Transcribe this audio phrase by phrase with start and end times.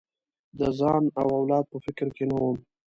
[0.59, 2.57] د ځان او اولاد په فکر کې نه وم.